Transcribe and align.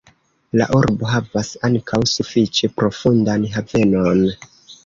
La 0.61 0.65
urbo 0.77 1.09
havas 1.11 1.51
ankaŭ 1.69 2.01
sufiĉe 2.13 2.73
profundan 2.81 3.49
havenon. 3.59 4.29